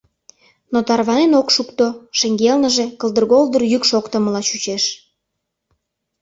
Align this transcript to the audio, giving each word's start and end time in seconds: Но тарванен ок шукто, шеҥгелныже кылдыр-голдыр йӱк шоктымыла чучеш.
Но 0.71 0.77
тарванен 0.87 1.31
ок 1.41 1.47
шукто, 1.55 1.85
шеҥгелныже 2.17 2.85
кылдыр-голдыр 2.99 3.63
йӱк 3.71 3.83
шоктымыла 3.89 4.41
чучеш. 4.49 4.83